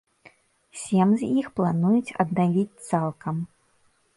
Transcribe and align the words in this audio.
Сем 0.83 1.07
з 1.23 1.29
іх 1.41 1.47
плануюць 1.59 2.15
аднавіць 2.25 2.81
цалкам. 2.89 3.35